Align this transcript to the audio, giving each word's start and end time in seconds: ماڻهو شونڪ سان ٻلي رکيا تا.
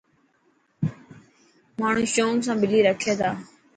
ماڻهو 1.79 2.03
شونڪ 2.13 2.37
سان 2.45 2.57
ٻلي 2.61 2.79
رکيا 2.89 3.13
تا. 3.19 3.29